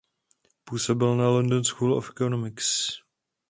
Působil 0.63 1.15
na 1.15 1.29
London 1.29 1.63
School 1.63 1.93
of 1.93 2.09
Economics. 2.09 2.69